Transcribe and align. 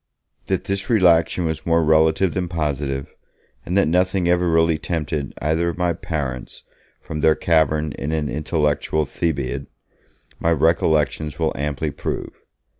That 0.47 0.63
this 0.63 0.89
relaxation 0.89 1.45
was 1.45 1.63
more 1.63 1.83
relative 1.83 2.33
than 2.33 2.47
positive, 2.47 3.13
and 3.63 3.77
that 3.77 3.87
nothing 3.87 4.27
ever 4.27 4.49
really 4.49 4.79
tempted 4.79 5.31
either 5.39 5.69
of 5.69 5.77
my 5.77 5.93
parents 5.93 6.63
from 6.99 7.19
their 7.21 7.35
cavern 7.35 7.91
in 7.91 8.11
an 8.11 8.27
intellectual 8.27 9.05
Thebaid, 9.05 9.67
my 10.39 10.51
recollections 10.53 11.37
will 11.37 11.55
amply 11.55 11.91
prove. 11.91 12.33